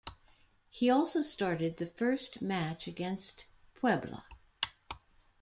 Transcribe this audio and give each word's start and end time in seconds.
He 0.71 0.89
also 0.89 1.21
started 1.21 1.77
the 1.77 1.85
first 1.85 2.41
match 2.41 2.87
against 2.87 3.45
Puebla. 3.75 4.25